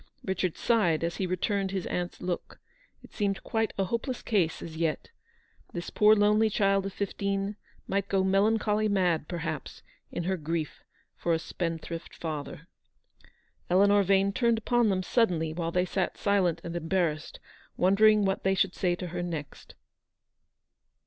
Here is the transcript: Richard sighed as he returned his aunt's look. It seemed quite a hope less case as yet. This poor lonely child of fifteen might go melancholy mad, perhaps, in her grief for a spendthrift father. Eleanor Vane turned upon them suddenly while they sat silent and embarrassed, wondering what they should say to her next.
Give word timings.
Richard 0.25 0.57
sighed 0.57 1.03
as 1.03 1.17
he 1.17 1.27
returned 1.27 1.69
his 1.69 1.85
aunt's 1.85 2.21
look. 2.21 2.59
It 3.03 3.13
seemed 3.13 3.43
quite 3.43 3.71
a 3.77 3.83
hope 3.83 4.07
less 4.07 4.23
case 4.23 4.63
as 4.63 4.75
yet. 4.75 5.09
This 5.73 5.91
poor 5.91 6.15
lonely 6.15 6.49
child 6.49 6.87
of 6.87 6.93
fifteen 6.93 7.55
might 7.87 8.09
go 8.09 8.23
melancholy 8.23 8.89
mad, 8.89 9.27
perhaps, 9.27 9.83
in 10.11 10.23
her 10.23 10.37
grief 10.37 10.83
for 11.15 11.33
a 11.33 11.37
spendthrift 11.37 12.15
father. 12.15 12.67
Eleanor 13.69 14.01
Vane 14.01 14.33
turned 14.33 14.57
upon 14.57 14.89
them 14.89 15.03
suddenly 15.03 15.53
while 15.53 15.71
they 15.71 15.85
sat 15.85 16.17
silent 16.17 16.61
and 16.63 16.75
embarrassed, 16.75 17.39
wondering 17.77 18.25
what 18.25 18.41
they 18.43 18.55
should 18.55 18.73
say 18.73 18.95
to 18.95 19.09
her 19.09 19.21
next. 19.21 19.75